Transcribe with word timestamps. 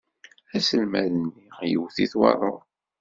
Aselmad-nni 0.55 1.69
iwet-it 1.73 2.13
waḍu. 2.19 2.55